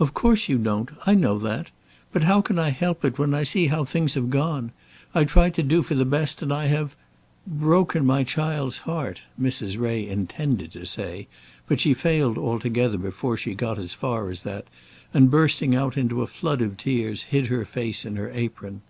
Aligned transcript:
"Of 0.00 0.14
course 0.14 0.48
you 0.48 0.58
don't. 0.58 0.90
I 1.06 1.14
know 1.14 1.38
that. 1.38 1.70
But 2.12 2.24
how 2.24 2.40
can 2.42 2.58
I 2.58 2.70
help 2.70 3.04
it 3.04 3.20
when 3.20 3.32
I 3.34 3.44
see 3.44 3.68
how 3.68 3.84
things 3.84 4.14
have 4.14 4.30
gone? 4.30 4.72
I 5.14 5.22
tried 5.22 5.54
to 5.54 5.62
do 5.62 5.84
for 5.84 5.94
the 5.94 6.04
best, 6.04 6.42
and 6.42 6.52
I 6.52 6.66
have" 6.66 6.96
broken 7.46 8.04
my 8.04 8.24
child's 8.24 8.78
heart, 8.78 9.22
Mrs. 9.40 9.78
Ray 9.78 10.04
intended 10.08 10.72
to 10.72 10.84
say; 10.86 11.28
but 11.68 11.78
she 11.78 11.94
failed 11.94 12.36
altogether 12.36 12.98
before 12.98 13.36
she 13.36 13.54
got 13.54 13.78
as 13.78 13.94
far 13.94 14.28
as 14.28 14.42
that, 14.42 14.64
and 15.14 15.30
bursting 15.30 15.72
out 15.72 15.96
into 15.96 16.20
a 16.22 16.26
flood 16.26 16.60
of 16.60 16.76
tears, 16.76 17.22
hid 17.30 17.46
her 17.46 17.64
face 17.64 18.04
in 18.04 18.16
her 18.16 18.32
apron. 18.34 18.82